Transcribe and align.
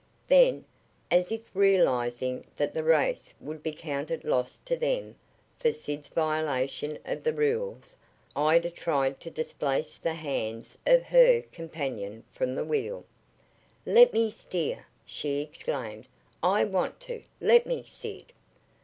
Then, 0.27 0.65
as 1.11 1.31
if 1.31 1.41
realizing 1.53 2.43
that 2.57 2.73
the 2.73 2.83
race 2.83 3.35
would 3.39 3.61
be 3.61 3.71
counted 3.71 4.23
lost 4.23 4.65
to 4.65 4.75
them 4.75 5.13
for 5.59 5.71
Sid's 5.71 6.07
violation 6.07 6.97
of 7.05 7.23
the 7.23 7.33
rules, 7.33 7.95
Ida 8.35 8.71
tried 8.71 9.19
to 9.19 9.29
displace 9.29 9.97
the 9.97 10.15
hands 10.15 10.75
of 10.87 11.03
her, 11.03 11.43
companion 11.51 12.23
from 12.31 12.55
the 12.55 12.65
wheel. 12.65 13.05
"Let 13.85 14.11
me 14.11 14.31
steer!" 14.31 14.87
she 15.05 15.39
exclaimed. 15.43 16.07
"I 16.41 16.63
want 16.63 16.99
to! 17.01 17.21
Let 17.39 17.67
me, 17.67 17.83
Sid!" 17.85 18.33